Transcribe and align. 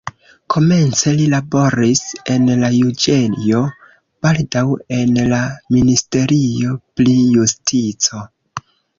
Komence 0.51 1.11
li 1.17 1.25
laboris 1.31 1.99
en 2.35 2.47
la 2.61 2.69
juĝejo, 2.75 3.59
baldaŭ 4.25 4.63
en 4.99 5.19
la 5.33 5.41
ministerio 5.75 6.73
pri 7.01 7.13
justico. 7.35 8.23